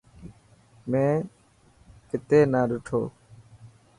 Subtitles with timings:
[0.89, 1.11] مين
[2.09, 3.01] ڪتي نا ڏنو.